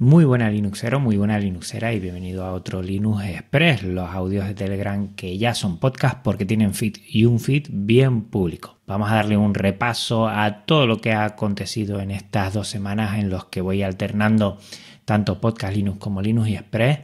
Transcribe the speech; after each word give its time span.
Muy 0.00 0.24
buena 0.24 0.48
Linuxero, 0.48 1.00
muy 1.00 1.16
buena 1.16 1.40
Linuxera 1.40 1.92
y 1.92 1.98
bienvenido 1.98 2.44
a 2.44 2.52
otro 2.52 2.82
Linux 2.82 3.24
Express, 3.24 3.82
los 3.82 4.08
audios 4.08 4.46
de 4.46 4.54
Telegram 4.54 5.08
que 5.16 5.36
ya 5.38 5.54
son 5.54 5.80
podcast 5.80 6.18
porque 6.22 6.44
tienen 6.44 6.72
feed 6.72 6.98
y 7.08 7.24
un 7.24 7.40
feed 7.40 7.66
bien 7.68 8.22
público. 8.22 8.78
Vamos 8.86 9.10
a 9.10 9.16
darle 9.16 9.36
un 9.36 9.54
repaso 9.54 10.28
a 10.28 10.64
todo 10.66 10.86
lo 10.86 11.00
que 11.00 11.10
ha 11.10 11.24
acontecido 11.24 11.98
en 11.98 12.12
estas 12.12 12.54
dos 12.54 12.68
semanas 12.68 13.18
en 13.18 13.28
los 13.28 13.46
que 13.46 13.60
voy 13.60 13.82
alternando 13.82 14.58
tanto 15.04 15.40
podcast 15.40 15.74
Linux 15.74 15.98
como 15.98 16.22
Linux 16.22 16.48
y 16.48 16.54
Express. 16.54 17.00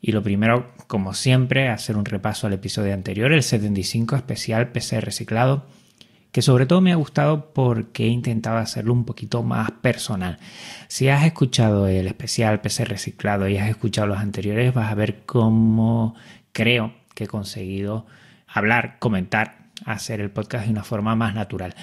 Y 0.00 0.10
lo 0.10 0.24
primero, 0.24 0.72
como 0.88 1.14
siempre, 1.14 1.68
hacer 1.68 1.96
un 1.96 2.04
repaso 2.04 2.48
al 2.48 2.54
episodio 2.54 2.92
anterior, 2.92 3.32
el 3.32 3.44
75 3.44 4.16
especial 4.16 4.72
PC 4.72 5.00
reciclado 5.00 5.64
que 6.32 6.42
sobre 6.42 6.64
todo 6.66 6.80
me 6.80 6.92
ha 6.92 6.96
gustado 6.96 7.52
porque 7.52 8.06
he 8.06 8.08
intentado 8.08 8.56
hacerlo 8.56 8.94
un 8.94 9.04
poquito 9.04 9.42
más 9.42 9.70
personal. 9.70 10.38
Si 10.88 11.08
has 11.08 11.24
escuchado 11.24 11.86
el 11.86 12.06
especial 12.06 12.62
PC 12.62 12.86
Reciclado 12.86 13.48
y 13.48 13.58
has 13.58 13.68
escuchado 13.68 14.06
los 14.08 14.18
anteriores, 14.18 14.72
vas 14.72 14.90
a 14.90 14.94
ver 14.94 15.24
cómo 15.26 16.14
creo 16.52 16.94
que 17.14 17.24
he 17.24 17.28
conseguido 17.28 18.06
hablar, 18.46 18.98
comentar, 18.98 19.68
hacer 19.84 20.20
el 20.20 20.30
podcast 20.30 20.64
de 20.64 20.72
una 20.72 20.84
forma 20.84 21.14
más 21.14 21.34
natural. 21.34 21.74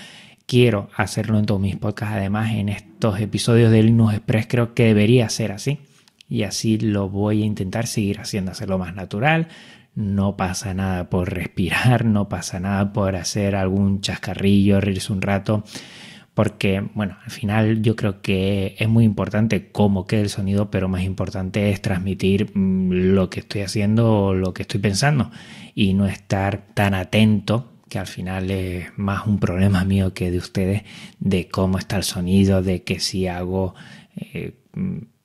Quiero 0.47 0.89
hacerlo 0.95 1.37
en 1.37 1.45
todos 1.45 1.61
mis 1.61 1.75
podcasts, 1.75 2.15
además 2.15 2.51
en 2.51 2.69
estos 2.69 3.19
episodios 3.19 3.71
de 3.71 3.83
Linux 3.83 4.15
Express 4.15 4.47
creo 4.47 4.73
que 4.73 4.85
debería 4.85 5.29
ser 5.29 5.51
así 5.51 5.79
y 6.27 6.43
así 6.43 6.79
lo 6.79 7.07
voy 7.07 7.43
a 7.43 7.45
intentar 7.45 7.85
seguir 7.85 8.19
haciendo, 8.19 8.51
hacerlo 8.51 8.79
más 8.79 8.95
natural, 8.95 9.47
no 9.95 10.37
pasa 10.37 10.73
nada 10.73 11.09
por 11.09 11.33
respirar, 11.33 12.05
no 12.05 12.29
pasa 12.29 12.59
nada 12.59 12.93
por 12.93 13.15
hacer 13.15 13.55
algún 13.55 14.01
chascarrillo, 14.01 14.81
reírse 14.81 15.11
un 15.11 15.21
rato, 15.21 15.63
porque, 16.33 16.81
bueno, 16.93 17.17
al 17.25 17.31
final 17.31 17.81
yo 17.81 17.95
creo 17.97 18.21
que 18.21 18.75
es 18.79 18.87
muy 18.87 19.03
importante 19.03 19.71
cómo 19.71 20.07
quede 20.07 20.21
el 20.21 20.29
sonido, 20.29 20.71
pero 20.71 20.87
más 20.87 21.03
importante 21.03 21.69
es 21.69 21.81
transmitir 21.81 22.51
mm, 22.53 23.13
lo 23.13 23.29
que 23.29 23.41
estoy 23.41 23.61
haciendo 23.61 24.25
o 24.25 24.33
lo 24.33 24.53
que 24.53 24.61
estoy 24.61 24.79
pensando 24.79 25.31
y 25.75 25.93
no 25.93 26.05
estar 26.05 26.65
tan 26.73 26.93
atento 26.93 27.73
que 27.89 27.99
al 27.99 28.07
final 28.07 28.51
es 28.51 28.97
más 28.97 29.27
un 29.27 29.39
problema 29.39 29.83
mío 29.83 30.13
que 30.13 30.31
de 30.31 30.37
ustedes, 30.37 30.83
de 31.19 31.49
cómo 31.49 31.77
está 31.77 31.97
el 31.97 32.03
sonido, 32.03 32.61
de 32.61 32.83
que 32.83 32.99
si 32.99 33.27
hago 33.27 33.73
eh, 34.15 34.53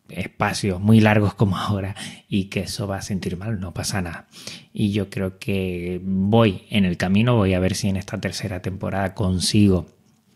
espacios 0.09 0.81
muy 0.81 1.01
largos 1.01 1.35
como 1.35 1.57
ahora 1.57 1.95
y 2.29 2.45
que 2.45 2.61
eso 2.61 2.87
va 2.87 2.99
a 2.99 3.03
sentir 3.03 3.37
mal, 3.37 3.61
no 3.61 3.73
pasa 3.73 4.03
nada. 4.03 4.27
Y 4.73 4.93
yo 4.93 5.11
creo 5.11 5.39
que 5.39 6.01
voy 6.05 6.67
en 6.71 6.85
el 6.85 6.97
camino, 6.97 7.37
voy 7.37 7.55
a 7.55 7.61
ver 7.61 7.75
si 7.75 7.89
en 7.89 7.97
esta 7.97 8.21
tercera 8.21 8.61
temporada 8.61 9.15
consigo 9.15 9.87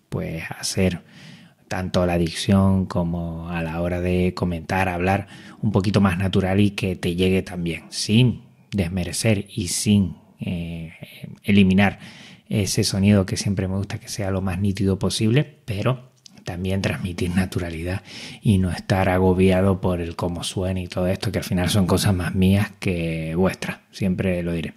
pues 0.09 0.45
hacer 0.59 1.03
tanto 1.69 2.07
la 2.07 2.17
dicción 2.17 2.87
como 2.87 3.51
a 3.51 3.63
la 3.63 3.81
hora 3.83 4.01
de 4.01 4.33
comentar, 4.35 4.89
hablar 4.89 5.29
un 5.61 5.71
poquito 5.71 6.01
más 6.01 6.19
natural 6.19 6.61
y 6.61 6.71
que 6.71 6.97
te 6.97 7.15
llegue 7.15 7.43
también, 7.43 7.85
sin 7.91 8.43
desmerecer 8.71 9.47
y 9.55 9.69
sin 9.69 10.17
eh, 10.41 10.93
eliminar 11.43 11.99
ese 12.49 12.85
sonido 12.85 13.27
que 13.27 13.37
siempre 13.37 13.69
me 13.69 13.77
gusta 13.77 14.01
que 14.01 14.09
sea 14.09 14.31
lo 14.31 14.41
más 14.41 14.59
nítido 14.59 14.99
posible, 14.99 15.45
pero 15.67 16.08
también 16.49 16.81
transmitir 16.81 17.29
naturalidad 17.37 18.01
y 18.41 18.57
no 18.57 18.71
estar 18.71 19.11
agobiado 19.11 19.83
por 19.83 20.01
el 20.01 20.17
cómo 20.17 20.43
suena 20.43 20.81
y 20.81 20.87
todo 20.87 21.07
esto, 21.07 21.31
que 21.31 21.41
al 21.41 21.45
final 21.45 21.69
son 21.69 21.87
cosas 21.87 22.15
más 22.15 22.35
mías 22.35 22.73
que 22.81 23.35
vuestras, 23.35 23.81
siempre 23.91 24.43
lo 24.43 24.55
diré. 24.55 24.73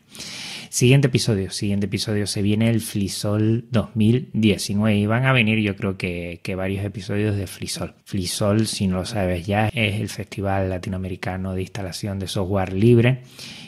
Siguiente 0.69 1.08
episodio, 1.08 1.49
siguiente 1.49 1.86
episodio, 1.86 2.27
se 2.27 2.42
viene 2.42 2.69
el 2.69 2.81
Flisol 2.81 3.67
2019 3.72 4.97
y 4.97 5.05
van 5.05 5.25
a 5.25 5.31
venir 5.31 5.59
yo 5.59 5.77
creo 5.77 5.97
que, 5.97 6.42
que 6.44 6.55
varios 6.55 6.83
episodios 6.83 7.38
de 7.38 7.47
Flisol. 7.47 7.94
Flisol, 8.03 8.67
si 8.67 8.88
no 8.88 8.97
lo 8.97 9.05
sabes 9.05 9.45
ya, 9.45 9.69
es 9.69 10.02
el 10.02 10.09
Festival 10.09 10.69
Latinoamericano 10.69 11.53
de 11.53 11.61
Instalación 11.61 12.19
de 12.19 12.27
Software 12.27 12.73
Libre 12.73 13.22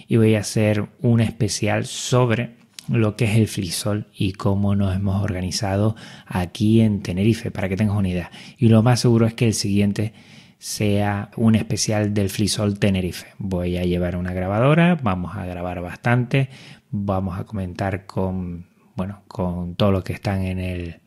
y 0.10 0.18
voy 0.18 0.36
a 0.36 0.40
hacer 0.40 0.88
un 1.02 1.22
especial 1.22 1.86
sobre 1.86 2.63
lo 2.90 3.16
que 3.16 3.26
es 3.26 3.38
el 3.38 3.48
flisol 3.48 4.08
y 4.14 4.34
cómo 4.34 4.76
nos 4.76 4.96
hemos 4.96 5.24
organizado 5.24 5.96
aquí 6.26 6.82
en 6.82 7.02
Tenerife, 7.02 7.52
para 7.52 7.70
que 7.70 7.78
tengas 7.78 7.98
una 7.98 8.10
idea. 8.10 8.32
Y 8.58 8.70
lo 8.70 8.84
más 8.84 9.00
seguro 9.00 9.26
es 9.26 9.34
que 9.34 9.48
el 9.48 9.54
siguiente 9.54 10.14
sea 10.60 11.32
un 11.36 11.56
especial 11.56 12.14
del 12.14 12.30
flisol 12.30 12.80
Tenerife. 12.80 13.28
Voy 13.38 13.78
a 13.78 13.84
llevar 13.84 14.16
una 14.16 14.34
grabadora, 14.34 14.98
vamos 15.02 15.36
a 15.36 15.46
grabar 15.46 15.82
bastante, 15.82 16.50
vamos 16.90 17.38
a 17.40 17.44
comentar 17.44 18.06
con, 18.06 18.68
bueno, 18.96 19.24
con 19.28 19.76
todos 19.76 19.92
los 19.92 20.04
que 20.04 20.14
están 20.14 20.44
en 20.44 20.60
el 20.60 21.00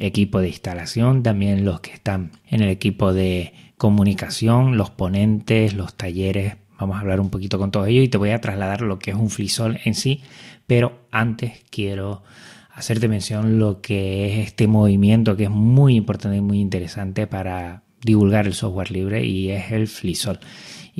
equipo 0.00 0.40
de 0.40 0.48
instalación, 0.48 1.22
también 1.22 1.64
los 1.64 1.80
que 1.80 1.92
están 1.92 2.32
en 2.48 2.62
el 2.62 2.70
equipo 2.70 3.12
de 3.12 3.52
comunicación, 3.76 4.76
los 4.76 4.90
ponentes, 4.90 5.74
los 5.74 5.94
talleres. 5.94 6.56
Vamos 6.78 6.96
a 6.96 7.00
hablar 7.00 7.20
un 7.20 7.30
poquito 7.30 7.58
con 7.58 7.70
todo 7.70 7.86
ello 7.86 8.02
y 8.02 8.08
te 8.08 8.18
voy 8.18 8.30
a 8.30 8.40
trasladar 8.40 8.82
lo 8.82 8.98
que 8.98 9.10
es 9.10 9.16
un 9.16 9.30
flisol 9.30 9.78
en 9.84 9.94
sí 9.94 10.22
pero 10.68 11.00
antes 11.10 11.64
quiero 11.70 12.22
hacerte 12.70 13.08
mención 13.08 13.58
lo 13.58 13.80
que 13.80 14.26
es 14.26 14.46
este 14.46 14.68
movimiento 14.68 15.34
que 15.34 15.44
es 15.44 15.50
muy 15.50 15.96
importante 15.96 16.36
y 16.36 16.42
muy 16.42 16.60
interesante 16.60 17.26
para 17.26 17.82
divulgar 18.02 18.46
el 18.46 18.54
software 18.54 18.92
libre 18.92 19.24
y 19.24 19.50
es 19.50 19.72
el 19.72 19.88
FliSol. 19.88 20.38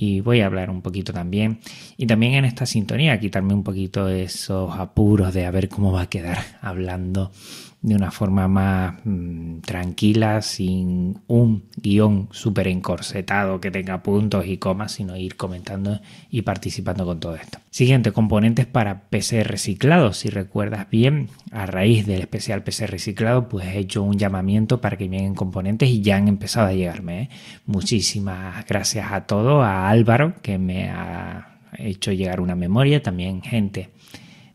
Y 0.00 0.20
voy 0.20 0.42
a 0.42 0.46
hablar 0.46 0.70
un 0.70 0.80
poquito 0.80 1.12
también. 1.12 1.58
Y 1.96 2.06
también 2.06 2.34
en 2.34 2.44
esta 2.44 2.66
sintonía, 2.66 3.18
quitarme 3.18 3.52
un 3.52 3.64
poquito 3.64 4.08
esos 4.08 4.78
apuros 4.78 5.34
de 5.34 5.44
a 5.44 5.50
ver 5.50 5.68
cómo 5.68 5.90
va 5.90 6.02
a 6.02 6.08
quedar 6.08 6.38
hablando 6.62 7.32
de 7.80 7.94
una 7.94 8.10
forma 8.10 8.48
más 8.48 8.94
mm, 9.04 9.60
tranquila, 9.60 10.42
sin 10.42 11.20
un 11.28 11.64
guion 11.76 12.28
súper 12.32 12.66
encorsetado 12.68 13.60
que 13.60 13.70
tenga 13.70 14.02
puntos 14.02 14.46
y 14.46 14.58
comas, 14.58 14.92
sino 14.92 15.16
ir 15.16 15.36
comentando 15.36 16.00
y 16.30 16.42
participando 16.42 17.04
con 17.04 17.20
todo 17.20 17.36
esto. 17.36 17.58
Siguiente, 17.70 18.10
componentes 18.10 18.66
para 18.66 19.02
PC 19.08 19.44
reciclado. 19.44 20.12
Si 20.12 20.28
recuerdas 20.28 20.90
bien, 20.90 21.28
a 21.52 21.66
raíz 21.66 22.06
del 22.06 22.20
especial 22.20 22.64
PC 22.64 22.88
reciclado, 22.88 23.48
pues 23.48 23.66
he 23.66 23.78
hecho 23.78 24.02
un 24.02 24.18
llamamiento 24.18 24.80
para 24.80 24.96
que 24.96 25.08
lleguen 25.08 25.34
componentes 25.34 25.88
y 25.88 26.02
ya 26.02 26.16
han 26.16 26.26
empezado 26.26 26.66
a 26.66 26.72
llegarme. 26.72 27.22
¿eh? 27.22 27.28
Muchísimas 27.66 28.66
gracias 28.66 29.12
a 29.12 29.26
todos, 29.26 29.64
a 29.64 29.87
Álvaro, 29.90 30.34
que 30.42 30.58
me 30.58 30.88
ha 30.90 31.58
hecho 31.76 32.12
llegar 32.12 32.40
una 32.40 32.54
memoria, 32.54 33.02
también 33.02 33.42
gente 33.42 33.90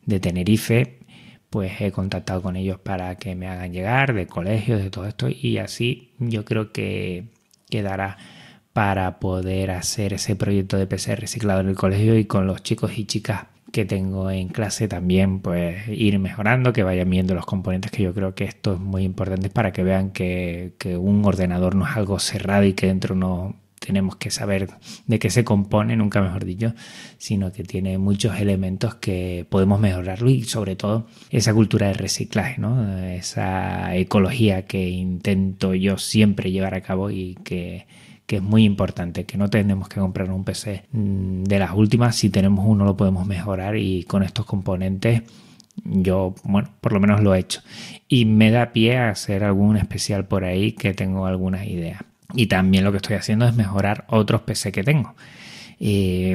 de 0.05 0.19
Tenerife 0.19 0.99
pues 1.53 1.81
he 1.81 1.91
contactado 1.91 2.41
con 2.41 2.55
ellos 2.55 2.79
para 2.79 3.15
que 3.15 3.35
me 3.35 3.47
hagan 3.47 3.71
llegar 3.71 4.15
de 4.15 4.25
colegios, 4.25 4.81
de 4.81 4.89
todo 4.89 5.05
esto 5.05 5.27
y 5.29 5.59
así 5.59 6.09
yo 6.17 6.45
creo 6.45 6.71
que 6.71 7.25
quedará 7.69 8.17
para 8.73 9.19
poder 9.19 9.69
hacer 9.69 10.13
ese 10.13 10.35
proyecto 10.35 10.77
de 10.77 10.87
PC 10.87 11.15
reciclado 11.15 11.61
en 11.61 11.69
el 11.69 11.75
colegio 11.75 12.17
y 12.17 12.25
con 12.25 12.47
los 12.47 12.63
chicos 12.63 12.97
y 12.97 13.05
chicas 13.05 13.45
que 13.71 13.85
tengo 13.85 14.31
en 14.31 14.47
clase 14.47 14.87
también 14.87 15.41
pues 15.41 15.87
ir 15.89 16.17
mejorando, 16.17 16.73
que 16.73 16.81
vayan 16.81 17.09
viendo 17.11 17.35
los 17.35 17.45
componentes 17.45 17.91
que 17.91 18.01
yo 18.01 18.15
creo 18.15 18.33
que 18.33 18.45
esto 18.45 18.73
es 18.73 18.79
muy 18.79 19.03
importante 19.03 19.51
para 19.51 19.71
que 19.71 19.83
vean 19.83 20.09
que, 20.09 20.73
que 20.79 20.97
un 20.97 21.23
ordenador 21.23 21.75
no 21.75 21.87
es 21.87 21.95
algo 21.95 22.17
cerrado 22.17 22.63
y 22.63 22.73
que 22.73 22.87
dentro 22.87 23.13
no 23.13 23.62
tenemos 23.85 24.15
que 24.15 24.31
saber 24.31 24.69
de 25.07 25.19
qué 25.19 25.29
se 25.29 25.43
compone, 25.43 25.95
nunca 25.95 26.21
mejor 26.21 26.45
dicho, 26.45 26.73
sino 27.17 27.51
que 27.51 27.63
tiene 27.63 27.97
muchos 27.97 28.39
elementos 28.39 28.95
que 28.95 29.45
podemos 29.49 29.79
mejorarlo 29.79 30.29
y 30.29 30.43
sobre 30.43 30.75
todo 30.75 31.07
esa 31.29 31.53
cultura 31.53 31.87
de 31.87 31.93
reciclaje, 31.93 32.61
¿no? 32.61 32.97
esa 32.99 33.95
ecología 33.95 34.65
que 34.65 34.89
intento 34.89 35.73
yo 35.73 35.97
siempre 35.97 36.51
llevar 36.51 36.75
a 36.75 36.81
cabo 36.81 37.11
y 37.11 37.35
que, 37.43 37.85
que 38.25 38.37
es 38.37 38.41
muy 38.41 38.63
importante, 38.63 39.25
que 39.25 39.37
no 39.37 39.49
tenemos 39.49 39.89
que 39.89 39.99
comprar 39.99 40.31
un 40.31 40.45
PC 40.45 40.85
mm, 40.91 41.43
de 41.43 41.59
las 41.59 41.71
últimas, 41.73 42.15
si 42.15 42.29
tenemos 42.29 42.65
uno 42.65 42.85
lo 42.85 42.95
podemos 42.95 43.27
mejorar 43.27 43.75
y 43.77 44.03
con 44.03 44.23
estos 44.23 44.45
componentes 44.45 45.23
yo, 45.83 46.35
bueno, 46.43 46.69
por 46.81 46.93
lo 46.93 46.99
menos 46.99 47.21
lo 47.21 47.33
he 47.33 47.39
hecho. 47.39 47.61
Y 48.07 48.25
me 48.25 48.51
da 48.51 48.71
pie 48.71 48.97
a 48.97 49.09
hacer 49.09 49.43
algún 49.43 49.75
especial 49.75 50.27
por 50.27 50.43
ahí 50.43 50.73
que 50.73 50.93
tengo 50.93 51.25
algunas 51.25 51.65
ideas. 51.65 52.01
Y 52.33 52.47
también 52.47 52.83
lo 52.83 52.91
que 52.91 52.97
estoy 52.97 53.15
haciendo 53.15 53.47
es 53.47 53.55
mejorar 53.55 54.05
otros 54.09 54.41
PC 54.41 54.71
que 54.71 54.83
tengo. 54.83 55.15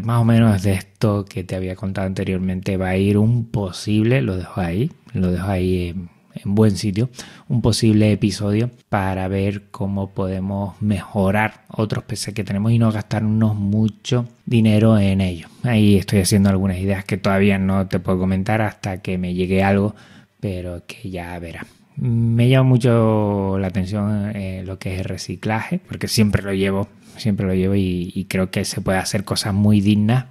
Más 0.03 0.21
o 0.21 0.25
menos 0.25 0.63
de 0.63 0.75
esto 0.75 1.25
que 1.25 1.43
te 1.43 1.57
había 1.57 1.75
contado 1.75 2.07
anteriormente 2.07 2.77
va 2.77 2.89
a 2.91 2.97
ir 2.97 3.17
un 3.17 3.47
posible, 3.47 4.21
lo 4.21 4.37
dejo 4.37 4.61
ahí, 4.61 4.93
lo 5.15 5.31
dejo 5.31 5.49
ahí 5.49 5.89
en, 5.89 6.55
buen 6.55 6.77
sitio, 6.77 7.09
un 7.49 7.63
posible 7.63 8.13
episodio 8.13 8.71
para 8.89 9.27
ver 9.27 9.71
cómo 9.71 10.11
podemos 10.11 10.81
mejorar 10.83 11.65
otros 11.69 12.05
PC 12.05 12.35
que 12.35 12.45
tenemos 12.45 12.73
y 12.73 12.79
no 12.79 12.93
gastarnos 12.93 13.57
mucho 13.57 14.29
dinero 14.45 14.99
en 14.99 15.21
ello. 15.21 15.49
Ahí 15.63 15.97
estoy 15.97 16.21
haciendo 16.21 16.51
algunas 16.51 16.79
ideas 16.79 17.05
que 17.05 17.17
todavía 17.17 17.59
no 17.59 17.89
te 17.89 18.01
puedo 18.01 18.19
comentar 18.19 18.61
hasta 18.61 19.01
que 19.01 19.19
me 19.19 19.35
llegue 19.35 19.63
algo, 19.63 19.97
pero 20.41 20.85
que 20.87 21.11
ya 21.11 21.39
verás. 21.39 21.78
Me 22.01 22.49
llama 22.49 22.69
mucho 22.69 23.59
la 23.59 23.67
atención 23.67 24.31
eh, 24.37 24.63
lo 24.65 24.79
que 24.79 24.95
es 24.95 25.01
el 25.01 25.05
reciclaje, 25.05 25.81
porque 25.81 26.07
siempre 26.07 26.43
lo 26.43 26.53
llevo, 26.53 26.89
siempre 27.17 27.47
lo 27.47 27.55
llevo 27.55 27.75
y, 27.75 28.27
creo 28.29 28.53
que 28.53 28.65
se 28.65 28.81
puede 28.81 28.99
hacer 28.99 29.25
cosas 29.25 29.53
muy 29.53 29.81
dignas 29.81 30.27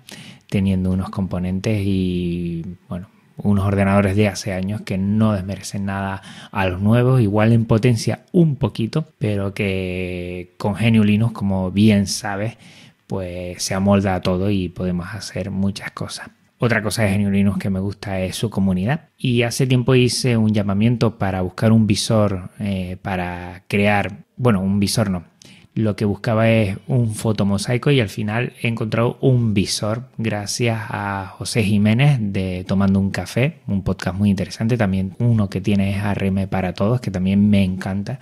teniendo 0.49 0.91
unos 0.91 1.09
componentes 1.09 1.81
y 1.85 2.63
bueno, 2.87 3.09
unos 3.35 3.65
ordenadores 3.65 4.15
de 4.15 4.29
hace 4.29 4.53
años 4.53 4.81
que 4.81 4.97
no 4.97 5.33
desmerecen 5.33 5.85
nada 5.85 6.21
a 6.51 6.67
los 6.67 6.79
nuevos, 6.81 7.19
igual 7.19 7.51
en 7.51 7.65
potencia 7.65 8.23
un 8.31 8.55
poquito, 8.55 9.05
pero 9.19 9.53
que 9.53 10.53
con 10.57 10.75
GNU 10.75 11.03
Linux, 11.03 11.33
como 11.33 11.69
bien 11.71 12.07
sabes, 12.07 12.57
pues 13.07 13.61
se 13.61 13.73
amolda 13.73 14.15
a 14.15 14.21
todo 14.21 14.49
y 14.49 14.69
podemos 14.69 15.07
hacer 15.13 15.51
muchas 15.51 15.91
cosas. 15.91 16.29
Otra 16.59 16.81
cosa 16.81 17.03
de 17.03 17.17
GNU 17.17 17.29
Linux 17.29 17.59
que 17.59 17.69
me 17.69 17.79
gusta 17.79 18.19
es 18.19 18.35
su 18.35 18.49
comunidad. 18.49 19.09
Y 19.17 19.43
hace 19.43 19.67
tiempo 19.67 19.93
hice 19.93 20.37
un 20.37 20.53
llamamiento 20.53 21.17
para 21.17 21.41
buscar 21.41 21.71
un 21.71 21.85
visor 21.85 22.49
eh, 22.59 22.97
para 23.01 23.63
crear, 23.67 24.25
bueno, 24.37 24.61
un 24.61 24.79
visor 24.79 25.11
no, 25.11 25.23
lo 25.77 25.95
que 25.95 26.05
buscaba 26.05 26.49
es 26.49 26.77
un 26.87 27.13
fotomosaico 27.13 27.91
y 27.91 27.99
al 27.99 28.09
final 28.09 28.53
he 28.63 28.67
encontrado 28.67 29.19
un 29.21 29.53
visor 29.53 30.09
gracias 30.17 30.79
a 30.89 31.35
José 31.37 31.63
Jiménez 31.63 32.17
de 32.19 32.65
Tomando 32.67 32.99
un 32.99 33.11
Café, 33.11 33.59
un 33.67 33.83
podcast 33.83 34.17
muy 34.17 34.31
interesante, 34.31 34.75
también 34.75 35.15
uno 35.19 35.51
que 35.51 35.61
tiene 35.61 35.91
es 35.91 36.03
ARM 36.03 36.47
para 36.47 36.73
todos, 36.73 36.99
que 36.99 37.11
también 37.11 37.47
me 37.51 37.63
encanta 37.63 38.19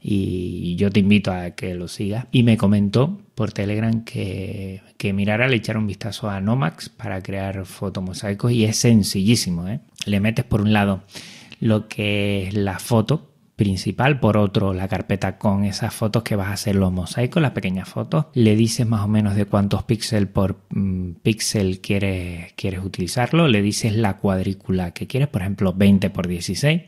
y 0.00 0.76
yo 0.76 0.90
te 0.90 1.00
invito 1.00 1.32
a 1.32 1.50
que 1.50 1.74
lo 1.74 1.88
sigas. 1.88 2.26
Y 2.30 2.42
me 2.42 2.56
comentó 2.56 3.18
por 3.34 3.52
Telegram 3.52 4.04
que, 4.04 4.82
que 4.96 5.12
mirara, 5.12 5.48
le 5.48 5.56
echara 5.56 5.78
un 5.78 5.86
vistazo 5.86 6.28
a 6.28 6.40
Nomax 6.40 6.88
para 6.88 7.22
crear 7.22 7.64
fotomosaicos 7.66 8.52
y 8.52 8.64
es 8.64 8.76
sencillísimo. 8.76 9.68
¿eh? 9.68 9.80
Le 10.06 10.20
metes 10.20 10.44
por 10.44 10.60
un 10.60 10.72
lado 10.72 11.02
lo 11.60 11.88
que 11.88 12.48
es 12.48 12.54
la 12.54 12.78
foto, 12.78 13.30
principal, 13.58 14.20
por 14.20 14.36
otro 14.36 14.72
la 14.72 14.86
carpeta 14.86 15.36
con 15.36 15.64
esas 15.64 15.92
fotos 15.92 16.22
que 16.22 16.36
vas 16.36 16.46
a 16.46 16.52
hacer 16.52 16.76
los 16.76 16.92
mosaicos, 16.92 17.42
las 17.42 17.50
pequeñas 17.50 17.88
fotos, 17.88 18.26
le 18.32 18.54
dices 18.54 18.86
más 18.86 19.04
o 19.04 19.08
menos 19.08 19.34
de 19.34 19.46
cuántos 19.46 19.82
píxeles 19.82 20.30
por 20.30 20.60
mm, 20.70 21.14
píxel 21.24 21.80
quieres, 21.80 22.52
quieres 22.52 22.84
utilizarlo, 22.84 23.48
le 23.48 23.60
dices 23.60 23.96
la 23.96 24.16
cuadrícula 24.16 24.92
que 24.92 25.08
quieres, 25.08 25.28
por 25.28 25.42
ejemplo 25.42 25.72
20 25.72 26.08
por 26.10 26.28
16 26.28 26.82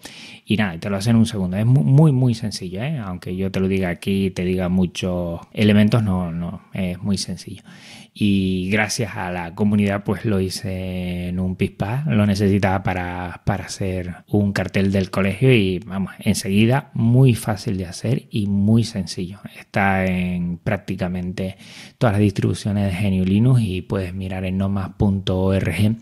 y 0.47 0.57
nada, 0.57 0.79
te 0.79 0.89
lo 0.89 0.97
hacen 0.97 1.17
en 1.17 1.17
un 1.17 1.27
segundo, 1.27 1.57
es 1.57 1.67
muy 1.67 2.13
muy 2.13 2.35
sencillo, 2.35 2.81
¿eh? 2.85 2.99
aunque 2.99 3.35
yo 3.35 3.51
te 3.51 3.59
lo 3.59 3.67
diga 3.67 3.89
aquí, 3.89 4.31
te 4.31 4.45
diga 4.45 4.69
muchos 4.69 5.41
elementos, 5.53 6.05
no, 6.05 6.31
no, 6.31 6.63
es 6.73 7.03
muy 7.03 7.19
sencillo 7.19 7.65
y 8.23 8.69
gracias 8.71 9.17
a 9.17 9.31
la 9.31 9.55
comunidad 9.55 10.05
pues 10.05 10.27
lo 10.27 10.41
hice 10.41 11.29
en 11.29 11.41
un 11.41 11.57
pispa, 11.57 12.05
lo 12.07 12.27
necesitaba 12.27 12.83
para, 12.83 13.41
para 13.47 13.65
hacer 13.65 14.15
un 14.29 14.53
cartel 14.53 14.93
del 14.93 15.11
colegio 15.11 15.51
y 15.55 15.79
vamos, 15.79 16.13
enseguida 16.19 16.91
muy 16.93 17.35
fácil 17.35 17.79
de 17.79 17.87
hacer 17.87 18.27
y 18.31 18.47
muy 18.47 18.85
sencillo. 18.85 19.39
Está 19.59 20.05
en 20.05 20.59
prácticamente 20.59 21.57
todas 21.97 22.13
las 22.13 22.21
distribuciones 22.21 22.93
de 22.93 23.11
GNU 23.11 23.25
Linux 23.25 23.63
y 23.63 23.81
puedes 23.81 24.13
mirar 24.13 24.45
en 24.45 24.59
nomas.org 24.59 25.97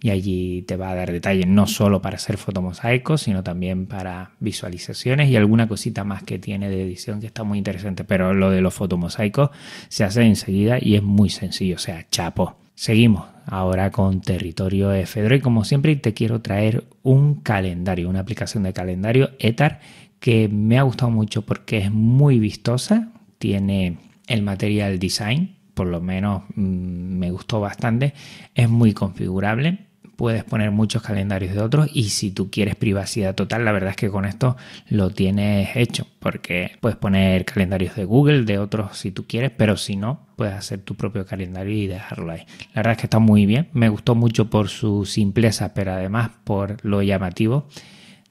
y 0.00 0.10
allí 0.10 0.62
te 0.62 0.76
va 0.76 0.90
a 0.90 0.94
dar 0.94 1.10
detalles 1.10 1.46
no 1.46 1.66
solo 1.66 2.00
para 2.00 2.16
hacer 2.16 2.36
fotomosaicos, 2.36 3.22
sino 3.22 3.42
también 3.42 3.86
para 3.86 4.30
visualizaciones 4.38 5.28
y 5.28 5.36
alguna 5.36 5.66
cosita 5.66 6.04
más 6.04 6.22
que 6.22 6.38
tiene 6.38 6.68
de 6.68 6.82
edición 6.82 7.20
que 7.20 7.26
está 7.26 7.42
muy 7.42 7.58
interesante. 7.58 8.04
Pero 8.04 8.32
lo 8.32 8.50
de 8.50 8.60
los 8.60 8.74
fotomosaicos 8.74 9.50
se 9.88 10.04
hace 10.04 10.22
enseguida 10.22 10.78
y 10.80 10.94
es 10.94 11.02
muy 11.02 11.30
sencillo, 11.30 11.76
o 11.76 11.80
sea, 11.80 12.06
chapo. 12.10 12.56
Seguimos 12.76 13.26
ahora 13.46 13.90
con 13.90 14.20
territorio 14.20 14.90
Fedro 15.04 15.34
y 15.34 15.40
como 15.40 15.64
siempre 15.64 15.96
te 15.96 16.14
quiero 16.14 16.40
traer 16.42 16.84
un 17.02 17.40
calendario, 17.40 18.08
una 18.08 18.20
aplicación 18.20 18.62
de 18.62 18.72
calendario 18.72 19.30
ETAR 19.40 19.80
que 20.20 20.48
me 20.48 20.78
ha 20.78 20.82
gustado 20.82 21.10
mucho 21.10 21.42
porque 21.42 21.78
es 21.78 21.90
muy 21.90 22.38
vistosa, 22.38 23.08
tiene 23.38 23.98
el 24.28 24.42
material 24.42 25.00
design, 25.00 25.56
por 25.74 25.88
lo 25.88 26.00
menos 26.00 26.42
mm, 26.54 27.18
me 27.18 27.32
gustó 27.32 27.60
bastante, 27.60 28.14
es 28.54 28.68
muy 28.68 28.92
configurable 28.92 29.87
puedes 30.18 30.42
poner 30.42 30.72
muchos 30.72 31.00
calendarios 31.00 31.54
de 31.54 31.60
otros 31.60 31.88
y 31.94 32.08
si 32.08 32.32
tú 32.32 32.50
quieres 32.50 32.74
privacidad 32.74 33.36
total, 33.36 33.64
la 33.64 33.70
verdad 33.70 33.90
es 33.90 33.96
que 33.96 34.10
con 34.10 34.24
esto 34.24 34.56
lo 34.88 35.10
tienes 35.10 35.76
hecho, 35.76 36.08
porque 36.18 36.72
puedes 36.80 36.98
poner 36.98 37.44
calendarios 37.44 37.94
de 37.94 38.04
Google, 38.04 38.42
de 38.42 38.58
otros 38.58 38.98
si 38.98 39.12
tú 39.12 39.28
quieres, 39.28 39.52
pero 39.56 39.76
si 39.76 39.94
no, 39.94 40.26
puedes 40.34 40.54
hacer 40.54 40.80
tu 40.80 40.96
propio 40.96 41.24
calendario 41.24 41.72
y 41.72 41.86
dejarlo 41.86 42.32
ahí. 42.32 42.40
La 42.74 42.80
verdad 42.80 42.92
es 42.94 42.98
que 42.98 43.06
está 43.06 43.20
muy 43.20 43.46
bien, 43.46 43.68
me 43.72 43.88
gustó 43.90 44.16
mucho 44.16 44.50
por 44.50 44.68
su 44.68 45.04
simpleza, 45.04 45.72
pero 45.72 45.92
además 45.92 46.32
por 46.42 46.84
lo 46.84 47.00
llamativo 47.00 47.68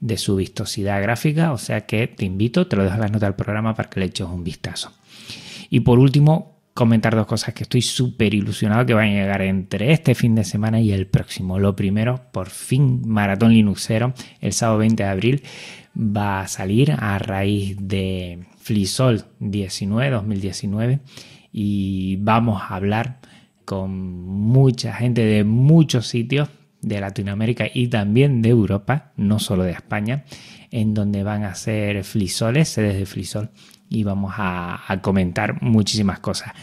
de 0.02 0.18
su 0.18 0.36
vistosidad 0.36 1.02
gráfica, 1.02 1.54
o 1.54 1.58
sea 1.58 1.86
que 1.86 2.08
te 2.08 2.26
invito, 2.26 2.68
te 2.68 2.76
lo 2.76 2.84
dejo 2.84 2.96
en 2.96 3.02
las 3.02 3.12
notas 3.14 3.30
del 3.30 3.36
programa 3.36 3.74
para 3.76 3.90
que 3.90 4.02
le 4.02 4.08
eches 4.08 4.28
un 4.28 4.44
vistazo. 4.44 4.92
Y 5.70 5.80
por 5.80 6.00
último, 6.00 6.57
comentar 6.78 7.16
dos 7.16 7.26
cosas 7.26 7.56
que 7.56 7.64
estoy 7.64 7.82
súper 7.82 8.36
ilusionado 8.36 8.86
que 8.86 8.94
van 8.94 9.08
a 9.08 9.14
llegar 9.14 9.42
entre 9.42 9.92
este 9.94 10.14
fin 10.14 10.36
de 10.36 10.44
semana 10.44 10.80
y 10.80 10.92
el 10.92 11.08
próximo. 11.08 11.58
Lo 11.58 11.76
primero, 11.76 12.22
por 12.32 12.50
fin, 12.50 13.02
Maratón 13.04 13.52
Linuxero, 13.52 14.14
el 14.42 14.54
sábado 14.54 14.78
20 14.78 15.02
de 15.02 15.10
abril, 15.10 15.44
va 15.98 16.42
a 16.42 16.48
salir 16.48 16.92
a 16.92 17.18
raíz 17.18 17.78
de 17.82 18.46
Flisol 18.60 19.26
19, 19.40 20.12
2019 20.12 21.00
y 21.52 22.18
vamos 22.18 22.62
a 22.62 22.76
hablar 22.76 23.22
con 23.66 24.00
mucha 24.22 24.94
gente 24.94 25.26
de 25.26 25.44
muchos 25.44 26.06
sitios 26.06 26.48
de 26.88 27.02
Latinoamérica 27.02 27.66
y 27.74 27.88
también 27.88 28.42
de 28.42 28.50
Europa, 28.50 29.12
no 29.16 29.40
solo 29.40 29.64
de 29.64 29.72
España, 29.72 30.26
en 30.72 30.94
donde 30.94 31.24
van 31.24 31.44
a 31.44 31.56
ser 31.56 32.04
Flisoles, 32.04 32.70
sedes 32.70 32.98
de 32.98 33.06
Flisol 33.06 33.50
y 33.90 34.04
vamos 34.04 34.34
a, 34.38 35.00
comentar 35.02 35.62
muchísimas 35.62 36.20
cosas. 36.20 36.54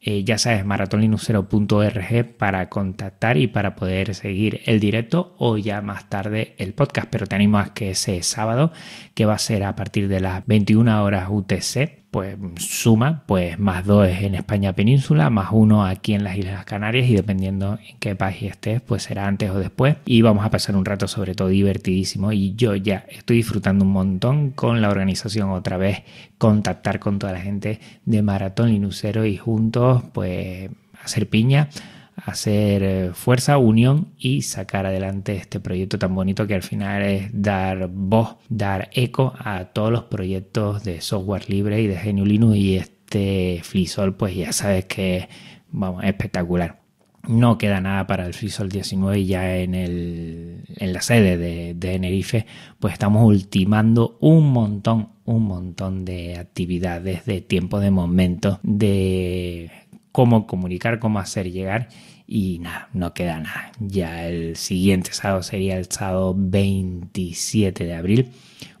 Eh, 0.00 0.24
ya 0.24 0.36
sabes, 0.36 0.64
maratonlinuxero.org 0.64 2.36
para 2.36 2.68
contactar 2.68 3.36
y 3.36 3.46
para 3.46 3.76
poder 3.76 4.16
seguir 4.16 4.60
el 4.64 4.80
directo 4.80 5.36
o 5.38 5.58
ya 5.58 5.80
más 5.80 6.08
tarde 6.08 6.54
el 6.58 6.74
podcast. 6.74 7.08
Pero 7.08 7.26
te 7.28 7.36
animo 7.36 7.58
a 7.58 7.72
que 7.72 7.90
ese 7.90 8.20
sábado, 8.24 8.72
que 9.14 9.26
va 9.26 9.34
a 9.34 9.38
ser 9.38 9.62
a 9.62 9.76
partir 9.76 10.08
de 10.08 10.18
las 10.18 10.44
21 10.44 11.04
horas 11.04 11.28
UTC, 11.30 12.01
pues 12.12 12.36
suma, 12.58 13.24
pues 13.26 13.58
más 13.58 13.86
dos 13.86 14.06
en 14.06 14.34
España 14.34 14.74
península, 14.74 15.30
más 15.30 15.48
uno 15.50 15.86
aquí 15.86 16.12
en 16.12 16.24
las 16.24 16.36
Islas 16.36 16.66
Canarias 16.66 17.08
y 17.08 17.16
dependiendo 17.16 17.78
en 17.88 17.98
qué 18.00 18.14
país 18.14 18.42
estés, 18.42 18.82
pues 18.82 19.04
será 19.04 19.26
antes 19.26 19.48
o 19.48 19.58
después. 19.58 19.96
Y 20.04 20.20
vamos 20.20 20.44
a 20.44 20.50
pasar 20.50 20.76
un 20.76 20.84
rato 20.84 21.08
sobre 21.08 21.34
todo 21.34 21.48
divertidísimo 21.48 22.30
y 22.30 22.54
yo 22.54 22.76
ya 22.76 23.06
estoy 23.08 23.38
disfrutando 23.38 23.86
un 23.86 23.92
montón 23.92 24.50
con 24.50 24.82
la 24.82 24.90
organización 24.90 25.48
otra 25.52 25.78
vez, 25.78 26.02
contactar 26.36 27.00
con 27.00 27.18
toda 27.18 27.32
la 27.32 27.40
gente 27.40 27.80
de 28.04 28.20
Maratón 28.20 28.68
Linucero 28.68 29.24
y 29.24 29.38
juntos 29.38 30.02
pues 30.12 30.68
hacer 31.02 31.30
piña 31.30 31.70
hacer 32.16 32.82
eh, 32.82 33.10
fuerza, 33.14 33.58
unión 33.58 34.12
y 34.18 34.42
sacar 34.42 34.86
adelante 34.86 35.36
este 35.36 35.60
proyecto 35.60 35.98
tan 35.98 36.14
bonito 36.14 36.46
que 36.46 36.54
al 36.54 36.62
final 36.62 37.02
es 37.02 37.30
dar 37.32 37.88
voz, 37.88 38.36
dar 38.48 38.90
eco 38.92 39.34
a 39.38 39.66
todos 39.66 39.90
los 39.90 40.04
proyectos 40.04 40.84
de 40.84 41.00
software 41.00 41.48
libre 41.48 41.80
y 41.80 41.86
de 41.86 41.96
GNU 41.96 42.24
Linux 42.24 42.56
y 42.56 42.76
este 42.76 43.60
FreeSol 43.62 44.16
pues 44.16 44.34
ya 44.34 44.52
sabes 44.52 44.84
que 44.86 45.28
vamos, 45.70 46.04
espectacular. 46.04 46.80
No 47.28 47.56
queda 47.56 47.80
nada 47.80 48.08
para 48.08 48.26
el 48.26 48.34
FreeSol 48.34 48.68
19 48.68 49.24
ya 49.24 49.56
en, 49.58 49.76
el, 49.76 50.64
en 50.76 50.92
la 50.92 51.02
sede 51.02 51.36
de, 51.36 51.72
de 51.74 52.34
pues 52.80 52.92
estamos 52.92 53.24
ultimando 53.24 54.18
un 54.20 54.52
montón, 54.52 55.10
un 55.24 55.44
montón 55.44 56.04
de 56.04 56.36
actividades, 56.36 57.24
de 57.24 57.40
tiempo, 57.40 57.78
de 57.78 57.92
momento, 57.92 58.58
de 58.64 59.70
cómo 60.12 60.46
comunicar, 60.46 60.98
cómo 60.98 61.18
hacer 61.18 61.50
llegar 61.50 61.88
y 62.26 62.60
nada, 62.60 62.88
no 62.92 63.12
queda 63.14 63.40
nada. 63.40 63.72
Ya 63.80 64.26
el 64.26 64.56
siguiente 64.56 65.12
sábado 65.12 65.42
sería 65.42 65.76
el 65.76 65.90
sábado 65.90 66.34
27 66.36 67.84
de 67.84 67.94
abril, 67.94 68.30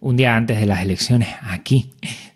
un 0.00 0.16
día 0.16 0.36
antes 0.36 0.60
de 0.60 0.66
las 0.66 0.82
elecciones 0.82 1.28
aquí. 1.42 1.90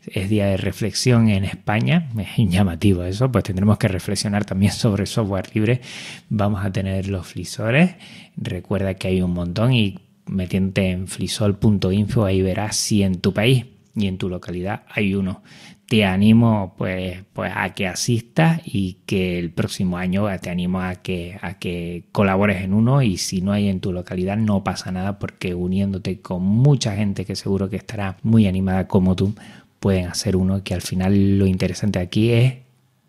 Es 0.07 0.29
día 0.29 0.47
de 0.47 0.57
reflexión 0.57 1.29
en 1.31 1.45
España, 1.45 2.11
es 2.19 2.49
llamativo 2.49 3.03
eso, 3.03 3.33
pues 3.33 3.45
tendremos 3.45 3.77
que 3.77 3.89
reflexionar 3.89 4.45
también 4.45 4.73
sobre 4.73 5.05
software 5.05 5.51
libre. 5.55 5.81
Vamos 6.29 6.65
a 6.65 6.71
tener 6.71 7.09
los 7.09 7.27
flisores, 7.27 7.97
recuerda 8.37 8.95
que 8.95 9.09
hay 9.09 9.21
un 9.21 9.33
montón 9.33 9.73
y 9.73 9.99
metiéndote 10.27 10.91
en 10.91 11.09
flisol.info 11.09 12.25
ahí 12.25 12.43
verás 12.43 12.77
si 12.77 13.03
en 13.03 13.21
tu 13.21 13.33
país 13.33 13.65
y 13.97 14.07
en 14.07 14.19
tu 14.19 14.29
localidad 14.29 14.83
hay 14.89 15.15
uno. 15.15 15.43
Te 15.89 16.05
animo 16.05 16.75
pues, 16.77 17.23
pues 17.33 17.53
a 17.55 17.73
que 17.75 17.87
asistas 17.87 18.61
y 18.65 18.99
que 19.07 19.39
el 19.39 19.51
próximo 19.51 19.97
año 19.97 20.27
te 20.41 20.51
animo 20.51 20.81
a 20.81 20.97
que, 20.97 21.39
a 21.41 21.55
que 21.59 22.05
colabores 22.13 22.63
en 22.63 22.75
uno 22.75 23.03
y 23.03 23.17
si 23.17 23.41
no 23.41 23.53
hay 23.53 23.69
en 23.69 23.81
tu 23.81 23.93
localidad 23.93 24.37
no 24.37 24.65
pasa 24.65 24.91
nada 24.91 25.19
porque 25.19 25.55
uniéndote 25.55 26.21
con 26.21 26.43
mucha 26.43 26.97
gente 26.97 27.25
que 27.25 27.37
seguro 27.37 27.71
que 27.71 27.77
estará 27.77 28.17
muy 28.23 28.47
animada 28.47 28.89
como 28.89 29.15
tú 29.15 29.35
pueden 29.79 30.07
hacer 30.07 30.37
uno 30.37 30.63
que 30.65 30.75
al 30.75 30.83
final 30.83 31.39
lo 31.39 31.47
interesante 31.47 32.01
aquí 32.01 32.33
es 32.33 32.55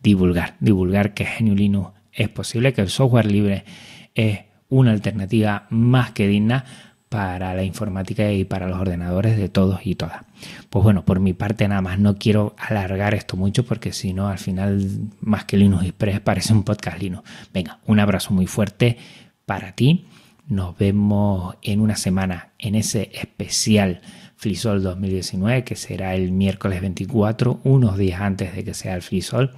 divulgar, 0.03 0.56
divulgar 0.60 1.13
que 1.15 1.25
GNU 1.25 1.56
Linux 1.56 1.91
es 2.13 2.29
posible, 2.29 2.74
que 2.74 2.82
el 2.82 2.89
software 2.89 3.32
libre 3.32 3.65
es 4.13 4.41
una 4.70 4.91
alternativa 4.91 5.67
más 5.70 6.12
que 6.12 6.27
digna 6.27 6.65
para 7.10 7.54
la 7.54 7.64
informática 7.64 8.32
y 8.32 8.44
para 8.44 8.68
los 8.68 8.80
ordenadores 8.80 9.38
de 9.38 9.50
todos 9.50 9.86
y 9.86 9.96
todas. 9.96 10.24
Pues 10.70 10.84
bueno, 10.84 11.06
por 11.06 11.20
mi 11.20 11.34
parte 11.34 11.68
nada 11.68 11.82
más, 11.82 12.00
no 12.00 12.18
quiero 12.18 12.56
alargar 12.58 13.14
esto 13.14 13.38
mucho 13.38 13.66
porque 13.66 13.94
si 13.94 14.14
no 14.14 14.28
al 14.28 14.40
final 14.40 14.86
más 15.22 15.46
que 15.46 15.58
Linux 15.58 15.86
Express 15.86 16.20
parece 16.20 16.54
un 16.54 16.64
podcast 16.64 17.00
Linux. 17.00 17.24
Venga, 17.54 17.80
un 17.86 18.00
abrazo 18.00 18.34
muy 18.34 18.48
fuerte 18.48 18.98
para 19.46 19.74
ti. 19.74 20.06
Nos 20.48 20.78
vemos 20.78 21.56
en 21.62 21.80
una 21.80 21.96
semana 21.96 22.50
en 22.60 22.76
ese 22.76 23.10
especial 23.14 24.02
Flisol 24.36 24.84
2019 24.84 25.64
que 25.64 25.76
será 25.76 26.16
el 26.16 26.32
miércoles 26.32 26.82
24, 26.82 27.62
unos 27.64 27.98
días 27.98 28.22
antes 28.22 28.56
de 28.56 28.64
que 28.64 28.74
sea 28.74 28.96
el 28.96 29.02
Flisol. 29.02 29.56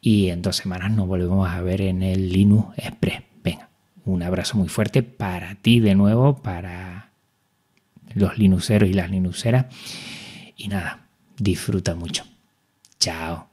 Y 0.00 0.28
en 0.28 0.42
dos 0.42 0.56
semanas 0.56 0.92
nos 0.92 1.06
volvemos 1.06 1.48
a 1.48 1.60
ver 1.62 1.80
en 1.80 2.02
el 2.02 2.30
Linux 2.32 2.76
Express. 2.78 3.22
Un 4.06 4.22
abrazo 4.22 4.56
muy 4.56 4.68
fuerte 4.68 5.02
para 5.02 5.56
ti 5.56 5.80
de 5.80 5.96
nuevo, 5.96 6.36
para 6.36 7.10
los 8.14 8.38
linuxeros 8.38 8.88
y 8.88 8.92
las 8.92 9.10
linuxeras. 9.10 9.66
Y 10.56 10.68
nada, 10.68 11.08
disfruta 11.36 11.96
mucho. 11.96 12.24
Chao. 13.00 13.48